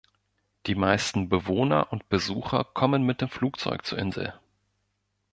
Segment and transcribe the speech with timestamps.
[0.65, 4.33] Die meisten Bewohner und Besucher kommen mit dem Flugzeug zur Insel.